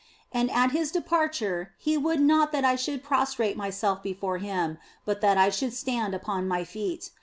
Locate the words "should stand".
5.51-6.15